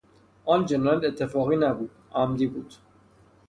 [0.45, 2.73] آن جنایت اتفاقی نبود; عمدی بود.